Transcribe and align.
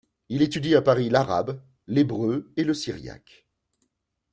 Il 0.29 0.41
étudie 0.41 0.73
à 0.75 0.81
Paris 0.81 1.09
l’arabe, 1.11 1.61
l'hébreu 1.85 2.51
et 2.57 2.63
le 2.63 2.73
syriaque. 2.73 3.45